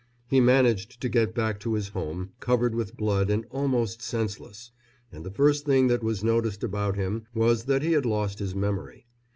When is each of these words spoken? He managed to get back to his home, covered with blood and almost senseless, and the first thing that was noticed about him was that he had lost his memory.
He 0.31 0.39
managed 0.41 0.99
to 1.01 1.09
get 1.09 1.35
back 1.35 1.59
to 1.59 1.75
his 1.75 1.89
home, 1.89 2.31
covered 2.39 2.73
with 2.73 2.97
blood 2.97 3.29
and 3.29 3.45
almost 3.51 4.01
senseless, 4.01 4.71
and 5.11 5.23
the 5.23 5.29
first 5.29 5.63
thing 5.63 5.89
that 5.89 6.01
was 6.01 6.23
noticed 6.23 6.63
about 6.63 6.95
him 6.95 7.27
was 7.35 7.65
that 7.65 7.83
he 7.83 7.91
had 7.91 8.07
lost 8.07 8.39
his 8.39 8.55
memory. 8.55 9.05